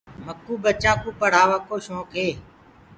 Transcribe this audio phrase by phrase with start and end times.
[0.25, 2.29] مڪوُ ٻچآنٚ ڪوُ ڦرهآووآ ڪو شونڪ هي۔